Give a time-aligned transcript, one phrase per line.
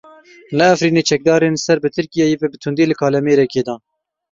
[0.57, 3.79] Li Efrînê çekdarên ser bi Tirkiyeyê ve bi tundî li kalemêrekî dan.